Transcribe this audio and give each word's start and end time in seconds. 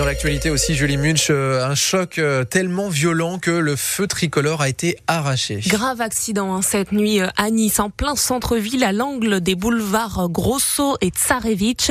dans 0.00 0.06
l'actualité 0.06 0.48
aussi, 0.48 0.74
Julie 0.74 0.96
Munch, 0.96 1.26
euh, 1.28 1.62
un 1.62 1.74
choc 1.74 2.16
euh, 2.16 2.42
tellement 2.44 2.88
violent 2.88 3.38
que 3.38 3.50
le 3.50 3.76
feu 3.76 4.06
tricolore 4.06 4.62
a 4.62 4.70
été 4.70 4.96
arraché. 5.06 5.60
Grave 5.66 6.00
accident 6.00 6.54
hein, 6.54 6.62
cette 6.62 6.90
nuit 6.90 7.20
euh, 7.20 7.26
à 7.36 7.50
Nice, 7.50 7.80
en 7.80 7.90
plein 7.90 8.16
centre-ville, 8.16 8.82
à 8.82 8.92
l'angle 8.92 9.42
des 9.42 9.54
boulevards 9.54 10.30
Grosso 10.30 10.96
et 11.02 11.10
Tsarevitch. 11.10 11.90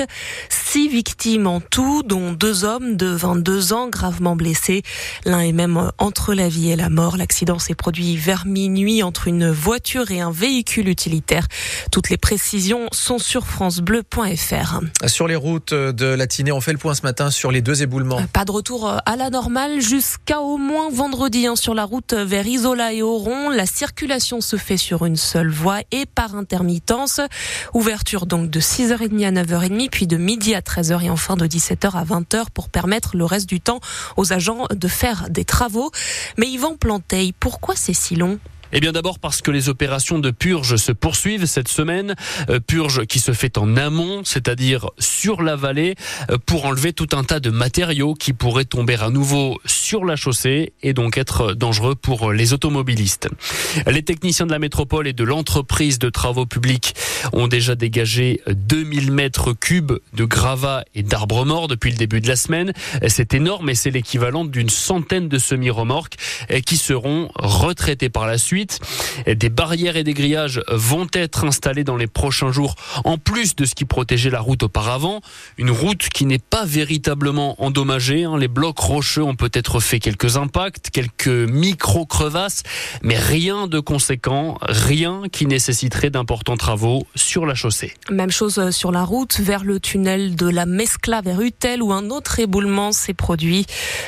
Six 0.50 0.90
victimes 0.90 1.46
en 1.46 1.62
tout, 1.62 2.02
dont 2.02 2.32
deux 2.32 2.64
hommes 2.64 2.98
de 2.98 3.06
22 3.06 3.74
ans 3.74 3.90
gravement 3.90 4.36
blessés. 4.36 4.82
L'un 5.26 5.42
est 5.42 5.52
même 5.52 5.92
entre 6.00 6.34
la 6.34 6.50
vie 6.50 6.72
et 6.72 6.76
la 6.76 6.90
mort. 6.90 7.16
L'accident 7.16 7.60
s'est 7.60 7.76
produit 7.76 8.18
vers 8.18 8.48
minuit 8.48 9.04
entre 9.04 9.28
une 9.28 9.52
voiture 9.52 10.10
et 10.10 10.20
un 10.20 10.32
véhicule 10.32 10.90
utilitaire. 10.90 11.46
Toutes 11.92 12.10
les 12.10 12.18
précisions 12.18 12.88
sont 12.92 13.20
sur 13.20 13.46
francebleu.fr. 13.46 14.80
Sur 15.06 15.28
les 15.28 15.36
routes 15.36 15.76
de 15.76 16.06
la 16.06 16.26
Tinée, 16.26 16.52
on 16.52 16.62
fait 16.62 16.72
le 16.72 16.80
point 16.80 16.96
ce 16.96 17.04
matin 17.04 17.30
sur 17.30 17.52
les 17.52 17.62
deux 17.62 17.84
éboulements. 17.84 17.99
Pas 18.34 18.46
de 18.46 18.52
retour 18.52 18.94
à 19.06 19.16
la 19.16 19.30
normale 19.30 19.82
jusqu'à 19.82 20.42
au 20.42 20.58
moins 20.58 20.90
vendredi 20.90 21.48
hein, 21.48 21.56
sur 21.56 21.74
la 21.74 21.86
route 21.86 22.14
vers 22.14 22.48
Isola 22.48 22.94
et 22.94 23.02
Oron. 23.02 23.50
La 23.50 23.66
circulation 23.66 24.42
se 24.42 24.56
fait 24.56 24.78
sur 24.78 25.06
une 25.06 25.16
seule 25.16 25.50
voie 25.50 25.80
et 25.92 26.06
par 26.06 26.36
intermittence. 26.36 27.22
Ouverture 27.74 28.26
donc 28.26 28.50
de 28.50 28.60
6h30 28.60 29.26
à 29.26 29.32
9h30 29.32 29.90
puis 29.90 30.08
de 30.08 30.18
midi 30.18 30.56
à 30.56 30.62
13h 30.62 31.04
et 31.04 31.10
enfin 31.10 31.36
de 31.36 31.46
17h 31.46 31.92
à 31.92 32.04
20h 32.04 32.46
pour 32.54 32.70
permettre 32.70 33.18
le 33.18 33.26
reste 33.26 33.50
du 33.50 33.60
temps 33.60 33.80
aux 34.18 34.34
agents 34.34 34.66
de 34.72 34.88
faire 34.88 35.30
des 35.30 35.46
travaux. 35.46 35.92
Mais 36.38 36.48
Yvan 36.48 36.76
Planteil, 36.76 37.34
pourquoi 37.34 37.76
c'est 37.76 37.94
si 37.94 38.16
long? 38.16 38.40
Eh 38.72 38.80
bien 38.80 38.92
d'abord 38.92 39.20
parce 39.20 39.42
que 39.42 39.52
les 39.52 39.70
opérations 39.70 40.20
de 40.20 40.32
purge 40.32 40.76
se 40.76 40.92
poursuivent 40.92 41.46
cette 41.46 41.68
semaine, 41.68 42.16
euh, 42.50 42.60
purge 42.60 43.06
qui 43.06 43.20
se 43.20 43.32
fait 43.32 43.58
en 43.58 43.78
amont, 43.78 44.22
c'est-à-dire 44.24 44.90
sur 45.00 45.42
la 45.42 45.56
vallée, 45.56 45.96
euh, 46.30 46.38
pour 46.46 46.66
enlever 46.66 46.94
tout 46.94 47.08
un 47.14 47.24
tas 47.24 47.40
de 47.40 47.50
matériaux 47.50 48.14
qui 48.14 48.34
pourraient 48.34 48.66
tomber 48.66 48.96
à 48.96 49.10
nouveau 49.10 49.60
sur 49.66 50.06
la 50.06 50.16
chaussée 50.16 50.74
et 50.84 50.94
donc 50.94 51.18
être 51.18 51.54
dangereux 51.54 51.96
pour 51.96 52.32
les 52.32 52.54
automobilistes. 52.54 53.30
Les 53.88 54.04
techniciens 54.04 54.46
de 54.46 54.52
la 54.52 54.60
métropole 54.60 55.08
et 55.08 55.14
de 55.14 55.24
l'entreprise 55.24 56.00
de 56.00 56.10
travaux 56.10 56.46
publics 56.46 56.96
ont 57.34 57.48
déjà 57.48 57.76
dégagé 57.76 58.42
2000 58.48 59.12
mètres 59.12 59.54
cubes 59.54 59.94
de 60.14 60.26
gravats 60.26 60.84
et 60.96 61.04
d'arbres 61.04 61.46
morts 61.46 61.68
depuis 61.68 61.92
le 61.92 61.98
début 61.98 62.22
de 62.22 62.28
la 62.28 62.36
semaine. 62.36 62.74
C'est 63.08 63.34
énorme 63.34 63.70
et 63.70 63.76
c'est 63.76 63.92
l'équivalent 63.92 64.46
d'une 64.46 64.70
centaine 64.70 65.28
de 65.28 65.38
semi-remorques 65.38 66.16
euh, 66.52 66.60
qui 66.60 66.78
seront 66.78 67.30
retraités 67.36 68.10
par 68.10 68.28
la 68.28 68.38
suite 68.38 68.59
des 69.28 69.50
barrières 69.50 69.98
et 69.98 70.04
des 70.04 70.14
grillages 70.14 70.62
vont 70.70 71.08
être 71.14 71.46
installés 71.46 71.84
dans 71.84 71.98
les 71.98 72.08
prochains 72.08 72.52
jours, 72.52 72.76
en 73.04 73.18
plus 73.18 73.56
de 73.56 73.66
ce 73.66 73.76
qui 73.76 73.86
protégeait 73.86 74.30
la 74.30 74.40
route 74.40 74.64
auparavant. 74.64 75.22
Une 75.58 75.72
route 75.72 76.10
qui 76.10 76.26
n'est 76.26 76.40
pas 76.40 76.66
véritablement 76.66 77.62
endommagée. 77.62 78.24
Hein. 78.24 78.38
Les 78.38 78.48
blocs 78.48 78.80
rocheux 78.80 79.24
ont 79.24 79.36
peut-être 79.36 79.80
fait 79.80 80.00
quelques 80.00 80.38
impacts, 80.38 80.90
quelques 80.90 81.28
micro-crevasses, 81.28 82.64
mais 83.04 83.18
rien 83.18 83.68
de 83.68 83.80
conséquent, 83.80 84.58
rien 84.62 85.24
qui 85.32 85.46
nécessiterait 85.46 86.10
d'importants 86.10 86.58
travaux 86.58 87.06
sur 87.16 87.46
la 87.46 87.56
chaussée. 87.56 87.94
Même 88.10 88.32
chose 88.32 88.72
sur 88.72 88.92
la 88.92 89.04
route 89.04 89.40
vers 89.40 89.64
le 89.64 89.80
tunnel 89.80 90.36
de 90.36 90.48
la 90.48 90.66
Mescla 90.66 91.22
vers 91.22 91.42
Utel 91.42 91.82
où 91.82 91.92
un 91.92 92.10
autre 92.10 92.40
éboulement 92.40 92.92
s'est 92.92 93.14
produit. 93.14 93.66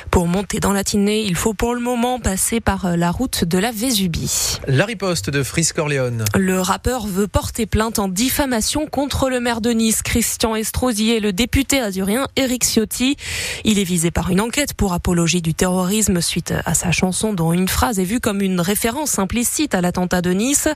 Pour 0.10 0.28
monter 0.28 0.60
dans 0.60 0.74
la 0.74 0.84
Tinée, 0.84 1.22
il 1.22 1.36
faut 1.36 1.54
pour 1.54 1.74
le 1.74 1.82
moment 1.82 2.20
passer 2.20 2.60
par 2.60 2.98
la 2.98 3.12
route 3.12 3.46
de 3.46 3.58
la 3.58 3.72
Vésubie. 3.72 4.41
La 4.68 4.86
riposte 4.86 5.30
de 5.30 5.44
Frisk 5.44 5.76
Corleone. 5.76 6.26
Le 6.36 6.60
rappeur 6.60 7.08
veut 7.08 7.28
porter 7.28 7.66
plainte 7.66 8.00
en 8.00 8.08
diffamation 8.08 8.88
contre 8.88 9.30
le 9.30 9.40
maire 9.40 9.62
de 9.62 9.72
Nice, 9.72 10.02
Christian 10.02 10.56
Estrosi, 10.56 11.12
et 11.12 11.20
le 11.20 11.34
député 11.34 11.80
azurien 11.80 12.28
Eric 12.36 12.64
Ciotti. 12.64 13.18
Il 13.64 13.80
est 13.80 13.84
visé 13.84 14.12
par 14.12 14.30
une 14.30 14.42
enquête 14.42 14.74
pour 14.74 14.94
apologie 14.94 15.42
du 15.42 15.54
terrorisme 15.54 16.22
suite 16.22 16.54
à 16.66 16.74
sa 16.74 16.92
chanson 16.92 17.34
dont 17.34 17.54
une 17.54 17.68
phrase 17.68 18.00
est 18.00 18.04
vue 18.04 18.20
comme 18.20 18.42
une 18.42 18.62
référence 18.62 19.20
implicite 19.20 19.76
à 19.76 19.82
l'attentat 19.82 20.22
de 20.22 20.32
Nice. 20.32 20.68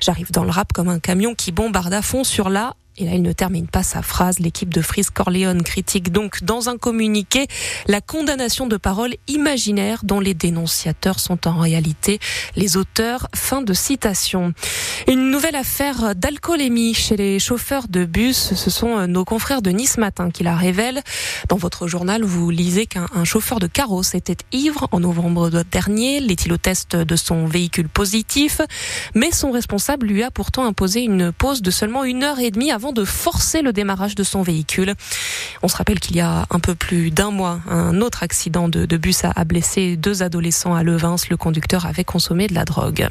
J'arrive 0.00 0.30
dans 0.32 0.44
le 0.44 0.50
rap 0.50 0.72
comme 0.72 0.88
un 0.88 0.98
camion 0.98 1.34
qui 1.34 1.52
bombarde 1.52 1.92
à 1.94 2.02
fond 2.02 2.24
sur 2.24 2.48
la 2.50 2.74
et 2.98 3.04
là, 3.04 3.12
il 3.14 3.22
ne 3.22 3.32
termine 3.32 3.68
pas 3.68 3.82
sa 3.84 4.02
phrase. 4.02 4.40
L'équipe 4.40 4.74
de 4.74 4.82
Frise 4.82 5.10
Corleone 5.10 5.62
critique 5.62 6.10
donc 6.10 6.42
dans 6.42 6.68
un 6.68 6.76
communiqué 6.76 7.46
la 7.86 8.00
condamnation 8.00 8.66
de 8.66 8.76
paroles 8.76 9.14
imaginaires 9.28 10.00
dont 10.02 10.18
les 10.18 10.34
dénonciateurs 10.34 11.20
sont 11.20 11.46
en 11.46 11.58
réalité 11.58 12.18
les 12.56 12.76
auteurs. 12.76 13.28
Fin 13.34 13.62
de 13.62 13.72
citation. 13.72 14.52
Une 15.06 15.30
nouvelle 15.30 15.54
affaire 15.54 16.16
d'alcoolémie 16.16 16.92
chez 16.92 17.16
les 17.16 17.38
chauffeurs 17.38 17.86
de 17.88 18.04
bus. 18.04 18.54
Ce 18.54 18.70
sont 18.70 19.06
nos 19.06 19.24
confrères 19.24 19.62
de 19.62 19.70
Nice 19.70 19.96
Matin 19.96 20.30
qui 20.30 20.42
la 20.42 20.56
révèlent. 20.56 21.02
Dans 21.48 21.56
votre 21.56 21.86
journal, 21.86 22.24
vous 22.24 22.50
lisez 22.50 22.86
qu'un 22.86 23.24
chauffeur 23.24 23.60
de 23.60 23.68
carrosse 23.68 24.14
était 24.14 24.36
ivre 24.52 24.88
en 24.90 25.00
novembre 25.00 25.62
dernier, 25.70 26.20
l'éthylotest 26.20 26.96
de 26.96 27.16
son 27.16 27.46
véhicule 27.46 27.88
positif, 27.88 28.60
mais 29.14 29.30
son 29.30 29.52
responsable 29.52 30.06
lui 30.06 30.22
a 30.22 30.30
pourtant 30.30 30.64
imposé 30.66 31.02
une 31.02 31.32
pause 31.32 31.62
de 31.62 31.70
seulement 31.70 32.04
une 32.04 32.24
heure 32.24 32.40
et 32.40 32.50
demie 32.50 32.72
avant 32.72 32.87
de 32.92 33.04
forcer 33.04 33.62
le 33.62 33.72
démarrage 33.72 34.14
de 34.14 34.22
son 34.22 34.42
véhicule. 34.42 34.94
On 35.62 35.68
se 35.68 35.76
rappelle 35.76 36.00
qu'il 36.00 36.16
y 36.16 36.20
a 36.20 36.46
un 36.50 36.60
peu 36.60 36.74
plus 36.74 37.10
d'un 37.10 37.30
mois, 37.30 37.60
un 37.68 38.00
autre 38.00 38.22
accident 38.22 38.68
de, 38.68 38.96
bus 38.96 39.24
a, 39.24 39.44
blessé 39.44 39.96
deux 39.96 40.22
adolescents 40.22 40.74
à 40.74 40.82
Levins. 40.82 41.16
Le 41.30 41.36
conducteur 41.36 41.86
avait 41.86 42.04
consommé 42.04 42.46
de 42.46 42.54
la 42.54 42.64
drogue. 42.64 43.08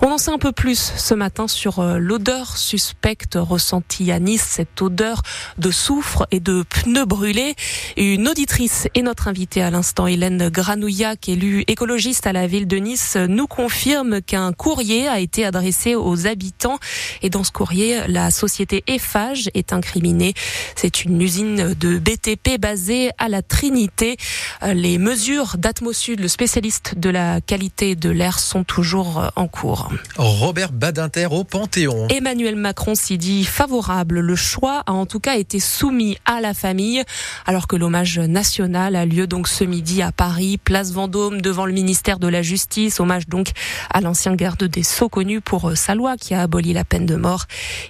On 0.00 0.12
en 0.12 0.18
sait 0.18 0.30
un 0.30 0.38
peu 0.38 0.52
plus 0.52 0.92
ce 0.96 1.14
matin 1.14 1.48
sur 1.48 1.80
euh, 1.80 1.98
l'odeur 1.98 2.56
suspecte 2.56 3.36
ressentie 3.36 4.12
à 4.12 4.20
Nice, 4.20 4.46
cette 4.48 4.80
odeur 4.80 5.22
de 5.58 5.70
soufre 5.70 6.26
et 6.30 6.40
de 6.40 6.62
pneus 6.62 7.04
brûlés. 7.04 7.54
Une 7.96 8.28
auditrice 8.28 8.86
et 8.94 9.02
notre 9.02 9.28
invitée 9.28 9.62
à 9.62 9.70
l'instant, 9.70 10.06
Hélène 10.06 10.50
Granouillac, 10.50 11.28
élue 11.28 11.64
écologiste 11.66 12.26
à 12.26 12.32
la 12.32 12.46
ville 12.46 12.68
de 12.68 12.76
Nice, 12.76 13.16
nous 13.28 13.46
confirme 13.46 14.22
qu'un 14.22 14.52
courrier 14.52 15.08
a 15.08 15.18
été 15.18 15.44
adressé 15.44 15.94
aux 15.94 16.26
habitants 16.26 16.78
et 17.22 17.30
dans 17.30 17.44
ce 17.44 17.52
courrier, 17.52 18.00
la 18.06 18.30
société 18.30 18.84
Eiffage 18.98 19.48
est 19.54 19.72
incriminée. 19.72 20.34
C'est 20.74 21.04
une 21.04 21.22
usine 21.22 21.72
de 21.74 21.98
BTP 21.98 22.60
basée 22.60 23.10
à 23.16 23.28
la 23.28 23.42
Trinité. 23.42 24.16
Euh, 24.64 24.74
les 24.74 24.98
mesures 24.98 25.54
d'Atmosud, 25.56 26.18
le 26.18 26.26
spécialiste 26.26 26.98
de 26.98 27.08
la 27.08 27.40
qualité 27.40 27.94
de 27.94 28.10
l'air, 28.10 28.40
sont 28.40 28.64
toujours 28.64 29.20
euh, 29.20 29.28
en 29.36 29.46
cours. 29.46 29.88
Robert 30.16 30.72
Badinter 30.72 31.28
au 31.30 31.44
Panthéon. 31.44 32.08
Emmanuel 32.08 32.56
Macron 32.56 32.96
s'y 32.96 33.18
dit 33.18 33.44
favorable. 33.44 34.18
Le 34.18 34.34
choix 34.34 34.82
a 34.86 34.92
en 34.92 35.06
tout 35.06 35.20
cas 35.20 35.36
été 35.36 35.60
soumis 35.60 36.18
à 36.24 36.40
la 36.40 36.52
famille, 36.52 37.04
alors 37.46 37.68
que 37.68 37.76
l'hommage 37.76 38.18
national 38.18 38.96
a 38.96 39.06
lieu 39.06 39.28
donc 39.28 39.46
ce 39.46 39.62
midi 39.62 40.02
à 40.02 40.10
Paris, 40.10 40.58
place 40.58 40.90
Vendôme, 40.90 41.40
devant 41.40 41.66
le 41.66 41.72
ministère 41.72 42.18
de 42.18 42.26
la 42.26 42.42
Justice. 42.42 42.98
Hommage 42.98 43.28
donc 43.28 43.50
à 43.90 44.00
l'ancien 44.00 44.34
garde 44.34 44.64
des 44.64 44.82
Sceaux 44.82 45.08
connu 45.08 45.40
pour 45.40 45.76
sa 45.76 45.94
loi 45.94 46.16
qui 46.16 46.34
a 46.34 46.42
aboli 46.42 46.72
la 46.72 46.82
peine 46.82 47.06
de 47.06 47.14
mort. 47.14 47.44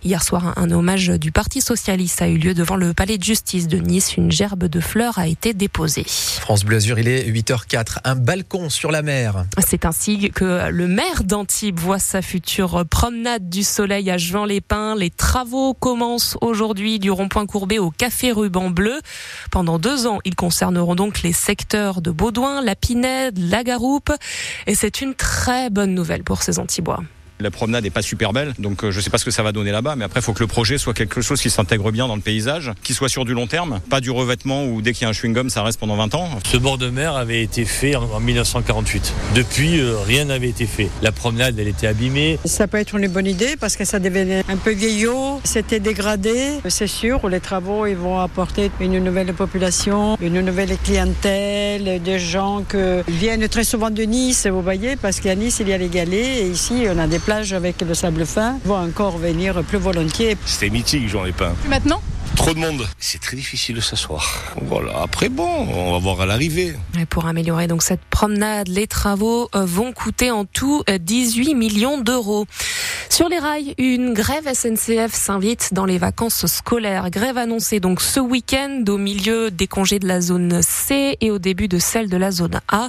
Hier 0.04 0.22
soir, 0.22 0.52
un 0.56 0.70
hommage 0.70 0.97
du 1.06 1.30
Parti 1.30 1.60
socialiste 1.60 2.22
a 2.22 2.28
eu 2.28 2.38
lieu 2.38 2.54
devant 2.54 2.74
le 2.74 2.92
palais 2.92 3.18
de 3.18 3.22
justice 3.22 3.68
de 3.68 3.78
Nice. 3.78 4.16
Une 4.16 4.32
gerbe 4.32 4.64
de 4.64 4.80
fleurs 4.80 5.18
a 5.18 5.28
été 5.28 5.54
déposée. 5.54 6.04
France 6.04 6.64
Bleu 6.64 6.78
Azur, 6.78 6.98
il 6.98 7.06
est 7.06 7.30
8h04. 7.30 7.98
Un 8.02 8.16
balcon 8.16 8.68
sur 8.68 8.90
la 8.90 9.02
mer. 9.02 9.44
C'est 9.64 9.84
ainsi 9.84 10.30
que 10.30 10.68
le 10.70 10.88
maire 10.88 11.22
d'Antibes 11.22 11.78
voit 11.78 12.00
sa 12.00 12.20
future 12.20 12.84
promenade 12.84 13.48
du 13.48 13.62
soleil 13.62 14.10
à 14.10 14.18
Juan-les-Pins. 14.18 14.96
Les 14.96 15.10
travaux 15.10 15.72
commencent 15.72 16.36
aujourd'hui 16.40 16.98
du 16.98 17.12
rond-point 17.12 17.46
courbé 17.46 17.78
au 17.78 17.90
café 17.92 18.32
ruban 18.32 18.70
bleu. 18.70 19.00
Pendant 19.52 19.78
deux 19.78 20.08
ans, 20.08 20.18
ils 20.24 20.34
concerneront 20.34 20.96
donc 20.96 21.22
les 21.22 21.32
secteurs 21.32 22.02
de 22.02 22.10
Baudouin, 22.10 22.60
la 22.60 22.74
Pinède, 22.74 23.38
la 23.38 23.62
Garoupe. 23.62 24.12
Et 24.66 24.74
c'est 24.74 25.00
une 25.00 25.14
très 25.14 25.70
bonne 25.70 25.94
nouvelle 25.94 26.24
pour 26.24 26.42
ces 26.42 26.58
Antibois. 26.58 27.04
La 27.40 27.52
promenade 27.52 27.84
n'est 27.84 27.90
pas 27.90 28.02
super 28.02 28.32
belle, 28.32 28.52
donc 28.58 28.82
euh, 28.82 28.90
je 28.90 28.96
ne 28.96 29.00
sais 29.00 29.10
pas 29.10 29.18
ce 29.18 29.24
que 29.24 29.30
ça 29.30 29.44
va 29.44 29.52
donner 29.52 29.70
là-bas, 29.70 29.94
mais 29.94 30.04
après 30.04 30.18
il 30.18 30.24
faut 30.24 30.32
que 30.32 30.42
le 30.42 30.48
projet 30.48 30.76
soit 30.76 30.92
quelque 30.92 31.20
chose 31.20 31.40
qui 31.40 31.50
s'intègre 31.50 31.92
bien 31.92 32.08
dans 32.08 32.16
le 32.16 32.20
paysage, 32.20 32.72
qui 32.82 32.94
soit 32.94 33.08
sur 33.08 33.24
du 33.24 33.32
long 33.32 33.46
terme, 33.46 33.78
pas 33.88 34.00
du 34.00 34.10
revêtement 34.10 34.64
où 34.64 34.82
dès 34.82 34.92
qu'il 34.92 35.02
y 35.02 35.06
a 35.06 35.08
un 35.08 35.12
chewing-gum 35.12 35.48
ça 35.48 35.62
reste 35.62 35.78
pendant 35.78 35.94
20 35.94 36.16
ans. 36.16 36.30
Ce 36.50 36.56
bord 36.56 36.78
de 36.78 36.90
mer 36.90 37.14
avait 37.14 37.40
été 37.44 37.64
fait 37.64 37.94
en 37.94 38.18
1948. 38.18 39.14
Depuis, 39.36 39.78
euh, 39.78 39.98
rien 40.04 40.24
n'avait 40.24 40.48
été 40.48 40.66
fait. 40.66 40.88
La 41.00 41.12
promenade, 41.12 41.56
elle 41.60 41.68
était 41.68 41.86
abîmée. 41.86 42.40
Ça 42.44 42.66
peut 42.66 42.78
être 42.78 42.96
une 42.96 43.06
bonne 43.06 43.26
idée 43.26 43.54
parce 43.54 43.76
que 43.76 43.84
ça 43.84 44.00
devenait 44.00 44.42
un 44.48 44.56
peu 44.56 44.72
vieillot, 44.72 45.40
c'était 45.44 45.78
dégradé. 45.78 46.54
C'est 46.68 46.88
sûr, 46.88 47.28
les 47.28 47.38
travaux 47.38 47.86
ils 47.86 47.94
vont 47.96 48.18
apporter 48.18 48.72
une 48.80 48.98
nouvelle 48.98 49.32
population, 49.32 50.18
une 50.20 50.40
nouvelle 50.40 50.76
clientèle, 50.82 52.02
des 52.02 52.18
gens 52.18 52.64
qui 52.68 53.12
viennent 53.12 53.48
très 53.48 53.62
souvent 53.62 53.90
de 53.90 54.02
Nice, 54.02 54.48
vous 54.48 54.62
voyez, 54.62 54.96
parce 54.96 55.20
qu'à 55.20 55.36
Nice 55.36 55.58
il 55.60 55.68
y 55.68 55.72
a 55.72 55.78
les 55.78 55.88
galets 55.88 56.42
et 56.42 56.48
ici 56.48 56.86
on 56.92 56.98
a 56.98 57.06
des 57.06 57.20
plage 57.28 57.52
avec 57.52 57.82
le 57.82 57.92
sable 57.92 58.24
fin 58.24 58.58
vont 58.64 58.76
encore 58.76 59.18
venir 59.18 59.62
plus 59.62 59.76
volontiers. 59.76 60.34
C'était 60.46 60.70
mythique, 60.70 61.10
j'en 61.10 61.26
ai 61.26 61.32
pas. 61.32 61.52
Maintenant? 61.68 62.00
Trop 62.36 62.54
de 62.54 62.58
monde. 62.58 62.86
C'est 62.98 63.20
très 63.20 63.36
difficile 63.36 63.76
de 63.76 63.80
s'asseoir. 63.80 64.54
Voilà. 64.62 65.02
Après, 65.02 65.28
bon, 65.28 65.48
on 65.48 65.92
va 65.92 65.98
voir 65.98 66.20
à 66.20 66.26
l'arrivée. 66.26 66.74
Et 66.98 67.06
pour 67.06 67.26
améliorer 67.26 67.66
donc 67.66 67.82
cette 67.82 68.00
promenade, 68.10 68.68
les 68.68 68.86
travaux 68.86 69.48
euh, 69.54 69.64
vont 69.64 69.92
coûter 69.92 70.30
en 70.30 70.44
tout 70.44 70.82
18 70.88 71.54
millions 71.54 72.00
d'euros. 72.00 72.46
Sur 73.10 73.28
les 73.28 73.38
rails, 73.38 73.74
une 73.78 74.14
grève 74.14 74.52
SNCF 74.52 75.12
s'invite 75.12 75.74
dans 75.74 75.84
les 75.84 75.98
vacances 75.98 76.46
scolaires. 76.46 77.10
Grève 77.10 77.38
annoncée 77.38 77.80
donc 77.80 78.00
ce 78.00 78.20
week-end 78.20 78.84
au 78.86 78.98
milieu 78.98 79.50
des 79.50 79.66
congés 79.66 79.98
de 79.98 80.06
la 80.06 80.20
zone 80.20 80.60
C 80.62 81.16
et 81.20 81.30
au 81.30 81.38
début 81.38 81.68
de 81.68 81.78
celle 81.78 82.08
de 82.08 82.16
la 82.16 82.30
zone 82.30 82.60
A. 82.68 82.88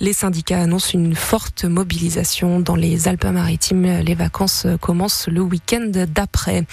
Les 0.00 0.12
syndicats 0.12 0.60
annoncent 0.60 0.92
une 0.94 1.14
forte 1.14 1.64
mobilisation 1.64 2.60
dans 2.60 2.76
les 2.76 3.08
Alpes-Maritimes. 3.08 4.00
Les 4.00 4.14
vacances 4.14 4.66
commencent 4.80 5.28
le 5.28 5.42
week-end 5.42 5.90
d'après. 5.90 6.64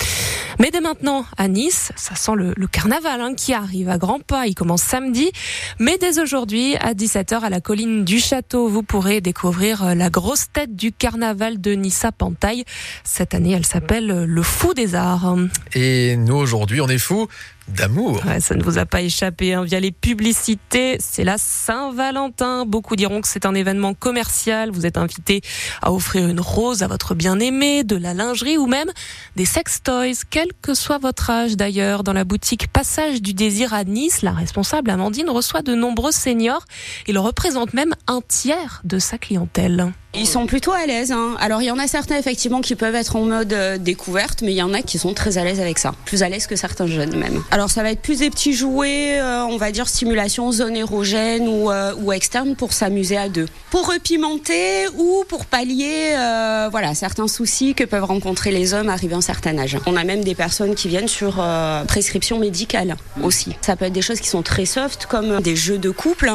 Mais 0.59 0.71
dès 0.71 0.81
maintenant, 0.81 1.25
à 1.37 1.47
Nice, 1.47 1.91
ça 1.95 2.15
sent 2.15 2.33
le, 2.35 2.67
carnaval 2.67 3.21
hein, 3.21 3.33
qui 3.35 3.53
arrive 3.53 3.89
à 3.89 3.97
grands 3.97 4.19
pas. 4.19 4.47
Il 4.47 4.55
commence 4.55 4.81
samedi. 4.81 5.31
Mais 5.79 5.97
dès 5.97 6.19
aujourd'hui, 6.19 6.75
à 6.77 6.93
17h, 6.93 7.41
à 7.41 7.49
la 7.49 7.61
colline 7.61 8.03
du 8.03 8.19
Château, 8.19 8.67
vous 8.67 8.83
pourrez 8.83 9.21
découvrir 9.21 9.95
la 9.95 10.09
grosse 10.09 10.51
tête 10.51 10.75
du 10.75 10.91
carnaval 10.91 11.61
de 11.61 11.73
Nice 11.73 12.05
à 12.05 12.11
Pantaille. 12.11 12.63
Cette 13.03 13.33
année, 13.33 13.51
elle 13.51 13.65
s'appelle 13.65 14.25
Le 14.25 14.43
Fou 14.43 14.73
des 14.73 14.95
Arts. 14.95 15.35
Et 15.73 16.15
nous, 16.17 16.35
aujourd'hui, 16.35 16.81
on 16.81 16.87
est 16.87 16.97
fous 16.97 17.27
d'amour. 17.67 18.21
Ça 18.39 18.55
ne 18.55 18.63
vous 18.63 18.77
a 18.77 18.85
pas 18.85 19.01
échappé 19.01 19.53
hein. 19.53 19.63
via 19.63 19.79
les 19.79 19.91
publicités. 19.91 20.97
C'est 20.99 21.23
la 21.23 21.37
Saint-Valentin. 21.37 22.65
Beaucoup 22.65 22.95
diront 22.95 23.21
que 23.21 23.27
c'est 23.27 23.45
un 23.45 23.55
événement 23.55 23.93
commercial. 23.93 24.71
Vous 24.71 24.85
êtes 24.85 24.97
invité 24.97 25.41
à 25.81 25.91
offrir 25.91 26.27
une 26.27 26.39
rose 26.39 26.83
à 26.83 26.87
votre 26.87 27.15
bien-aimé, 27.15 27.83
de 27.83 27.95
la 27.95 28.13
lingerie 28.13 28.57
ou 28.57 28.67
même 28.67 28.91
des 29.35 29.45
sex 29.45 29.81
toys, 29.83 30.23
quel 30.29 30.47
que 30.61 30.73
soit 30.73 30.97
votre 30.97 31.29
âge 31.29 31.55
d'ailleurs. 31.55 32.03
Dans 32.03 32.13
la 32.13 32.25
boutique 32.25 32.67
Passage 32.67 33.21
du 33.21 33.33
Désir 33.33 33.73
à 33.73 33.83
Nice, 33.83 34.21
la 34.21 34.31
responsable 34.31 34.89
Amandine 34.89 35.29
reçoit 35.29 35.61
de 35.61 35.75
nombreux 35.75 36.11
seniors. 36.11 36.65
Il 37.07 37.17
représente 37.17 37.73
même 37.73 37.93
un 38.07 38.21
tiers 38.27 38.81
de 38.83 38.99
sa 38.99 39.17
clientèle. 39.17 39.93
Ils 40.15 40.27
sont 40.27 40.45
plutôt 40.45 40.71
à 40.71 40.85
l'aise. 40.85 41.11
Hein. 41.11 41.35
Alors 41.39 41.61
il 41.61 41.65
y 41.65 41.71
en 41.71 41.79
a 41.79 41.87
certains 41.87 42.17
effectivement 42.17 42.61
qui 42.61 42.75
peuvent 42.75 42.93
être 42.93 43.15
en 43.15 43.21
mode 43.21 43.51
euh, 43.53 43.77
découverte, 43.79 44.43
mais 44.43 44.51
il 44.51 44.57
y 44.57 44.61
en 44.61 44.73
a 44.73 44.81
qui 44.81 44.99
sont 44.99 45.13
très 45.13 45.39
à 45.39 45.43
l'aise 45.43 45.59
avec 45.59 45.79
ça, 45.79 45.93
plus 46.05 46.21
à 46.21 46.29
l'aise 46.29 46.45
que 46.45 46.55
certains 46.55 46.85
jeunes 46.85 47.15
même. 47.15 47.43
Alors 47.49 47.71
ça 47.71 47.81
va 47.81 47.91
être 47.91 48.01
plus 48.01 48.19
des 48.19 48.29
petits 48.29 48.53
jouets, 48.53 49.19
euh, 49.19 49.43
on 49.45 49.57
va 49.57 49.71
dire 49.71 49.89
stimulation 49.89 50.51
zone 50.51 50.75
érogène 50.75 51.47
ou, 51.47 51.71
euh, 51.71 51.95
ou 51.95 52.11
externe 52.11 52.55
pour 52.55 52.73
s'amuser 52.73 53.17
à 53.17 53.27
deux, 53.27 53.47
pour 53.71 53.91
repimenter 53.91 54.87
ou 54.97 55.23
pour 55.27 55.45
pallier 55.45 56.13
euh, 56.15 56.69
voilà 56.71 56.93
certains 56.93 57.27
soucis 57.27 57.73
que 57.73 57.83
peuvent 57.83 58.03
rencontrer 58.03 58.51
les 58.51 58.73
hommes 58.73 58.89
arrivés 58.89 59.15
à 59.15 59.17
un 59.17 59.21
certain 59.21 59.57
âge. 59.57 59.77
On 59.85 59.95
a 59.95 60.03
même 60.03 60.23
des 60.23 60.35
personnes 60.35 60.75
qui 60.75 60.87
viennent 60.87 61.07
sur 61.07 61.37
euh, 61.39 61.83
prescription 61.85 62.37
médicale 62.37 62.97
aussi. 63.23 63.55
Ça 63.61 63.75
peut 63.75 63.85
être 63.85 63.93
des 63.93 64.01
choses 64.01 64.19
qui 64.19 64.29
sont 64.29 64.43
très 64.43 64.65
soft 64.65 65.07
comme 65.07 65.41
des 65.41 65.55
jeux 65.55 65.79
de 65.79 65.89
couple 65.89 66.31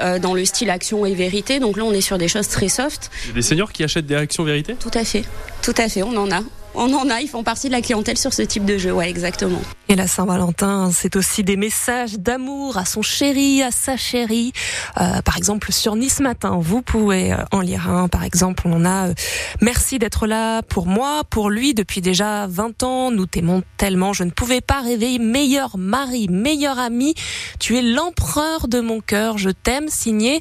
euh, 0.00 0.18
dans 0.18 0.34
le 0.34 0.44
style 0.44 0.70
action 0.70 1.06
et 1.06 1.14
vérité. 1.14 1.60
Donc 1.60 1.76
là 1.76 1.84
on 1.84 1.92
est 1.92 2.02
sur 2.02 2.18
des 2.18 2.28
choses 2.28 2.48
très 2.48 2.68
soft. 2.68 3.10
Des 3.34 3.42
seniors 3.42 3.72
qui 3.72 3.84
achètent 3.84 4.06
des 4.06 4.16
réactions 4.16 4.44
vérité 4.44 4.74
Tout 4.74 4.90
à 4.94 5.04
fait, 5.04 5.24
tout 5.62 5.74
à 5.76 5.88
fait, 5.88 6.02
on 6.02 6.16
en 6.16 6.30
a. 6.30 6.42
On 6.74 6.92
en 6.94 7.10
a, 7.10 7.20
ils 7.20 7.28
font 7.28 7.42
partie 7.42 7.66
de 7.66 7.72
la 7.72 7.82
clientèle 7.82 8.16
sur 8.16 8.32
ce 8.32 8.40
type 8.40 8.64
de 8.64 8.78
jeu, 8.78 8.92
ouais, 8.92 9.10
exactement. 9.10 9.60
Et 9.90 9.94
la 9.94 10.06
Saint-Valentin, 10.06 10.90
c'est 10.90 11.16
aussi 11.16 11.44
des 11.44 11.58
messages 11.58 12.14
d'amour 12.14 12.78
à 12.78 12.86
son 12.86 13.02
chéri, 13.02 13.62
à 13.62 13.70
sa 13.70 13.98
chérie. 13.98 14.52
Euh, 14.98 15.20
par 15.20 15.36
exemple, 15.36 15.70
sur 15.70 15.96
Nice 15.96 16.20
Matin, 16.20 16.58
vous 16.58 16.80
pouvez 16.80 17.34
euh, 17.34 17.36
en 17.50 17.60
lire 17.60 17.90
un. 17.90 18.08
Par 18.08 18.24
exemple, 18.24 18.62
on 18.64 18.86
a 18.86 19.08
euh, 19.08 19.14
Merci 19.60 19.98
d'être 19.98 20.26
là 20.26 20.62
pour 20.62 20.86
moi, 20.86 21.24
pour 21.28 21.50
lui, 21.50 21.74
depuis 21.74 22.00
déjà 22.00 22.46
20 22.46 22.82
ans. 22.84 23.10
Nous 23.10 23.26
t'aimons 23.26 23.62
tellement, 23.76 24.14
je 24.14 24.24
ne 24.24 24.30
pouvais 24.30 24.62
pas 24.62 24.80
rêver. 24.80 25.18
Meilleur 25.18 25.76
mari, 25.76 26.26
meilleur 26.30 26.78
ami. 26.78 27.14
Tu 27.60 27.76
es 27.76 27.82
l'empereur 27.82 28.68
de 28.68 28.80
mon 28.80 29.00
cœur, 29.00 29.36
je 29.36 29.50
t'aime. 29.50 29.88
Signé 29.88 30.40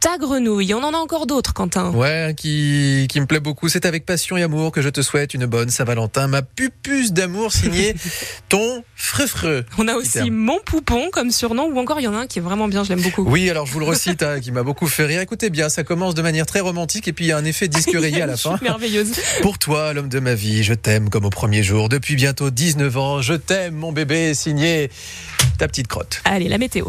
ta 0.00 0.18
grenouille. 0.18 0.74
On 0.74 0.82
en 0.82 0.92
a 0.92 0.96
encore 0.98 1.26
d'autres, 1.26 1.52
Quentin. 1.54 1.90
Ouais, 1.90 2.34
qui, 2.36 3.06
qui 3.08 3.20
me 3.20 3.26
plaît 3.26 3.40
beaucoup. 3.40 3.68
C'est 3.68 3.86
avec 3.86 4.04
passion 4.06 4.36
et 4.36 4.42
amour 4.42 4.72
que 4.72 4.82
je 4.82 4.88
te 4.88 5.02
souhaite 5.02 5.34
une 5.34 5.46
bonne 5.46 5.70
Saint-Valentin. 5.70 6.26
Ma 6.28 6.42
pupuce 6.42 7.12
d'amour 7.12 7.52
signée 7.52 7.94
ton 8.48 8.84
freux-freux. 8.94 9.64
On 9.78 9.88
a 9.88 9.94
aussi 9.94 10.30
mon 10.30 10.58
poupon 10.64 11.10
comme 11.10 11.30
surnom, 11.30 11.64
ou 11.66 11.78
encore 11.78 12.00
il 12.00 12.04
y 12.04 12.08
en 12.08 12.14
a 12.14 12.18
un 12.18 12.26
qui 12.26 12.38
est 12.38 12.42
vraiment 12.42 12.68
bien, 12.68 12.84
je 12.84 12.90
l'aime 12.90 13.02
beaucoup. 13.02 13.22
Oui, 13.24 13.48
alors 13.50 13.66
je 13.66 13.72
vous 13.72 13.80
le 13.80 13.86
recite, 13.86 14.22
hein, 14.22 14.40
qui 14.40 14.52
m'a 14.52 14.62
beaucoup 14.62 14.86
fait 14.86 15.06
rire. 15.06 15.20
Écoutez 15.20 15.50
bien, 15.50 15.68
ça 15.68 15.84
commence 15.84 16.14
de 16.14 16.22
manière 16.22 16.46
très 16.46 16.60
romantique 16.60 17.08
et 17.08 17.12
puis 17.12 17.26
il 17.26 17.28
y 17.28 17.32
a 17.32 17.36
un 17.36 17.44
effet 17.44 17.68
disque 17.68 17.92
rayé 17.94 18.22
à 18.22 18.26
la 18.26 18.36
fin. 18.36 18.58
Merveilleuse. 18.62 19.12
Pour 19.42 19.58
toi, 19.58 19.92
l'homme 19.92 20.08
de 20.08 20.20
ma 20.20 20.34
vie, 20.34 20.62
je 20.62 20.74
t'aime 20.74 21.10
comme 21.10 21.24
au 21.24 21.30
premier 21.30 21.62
jour. 21.62 21.88
Depuis 21.88 22.16
bientôt 22.16 22.50
19 22.50 22.96
ans, 22.96 23.22
je 23.22 23.34
t'aime, 23.34 23.74
mon 23.74 23.92
bébé, 23.92 24.34
signé 24.34 24.90
ta 25.58 25.68
petite 25.68 25.88
crotte. 25.88 26.20
Allez, 26.24 26.48
la 26.48 26.58
météo. 26.58 26.86